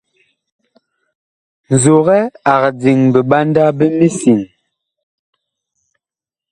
Nzogɛ 1.73 2.17
ag 2.53 2.63
diŋ 2.81 2.99
biɓanda 3.13 3.63
bi 3.77 3.85
misiŋ́. 3.97 4.41